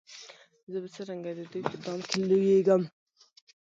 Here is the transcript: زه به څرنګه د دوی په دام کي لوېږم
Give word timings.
زه 0.71 0.77
به 0.83 0.87
څرنګه 0.95 1.31
د 1.37 1.41
دوی 1.51 1.63
په 1.69 1.77
دام 1.83 1.99
کي 2.09 2.19
لوېږم 2.29 2.81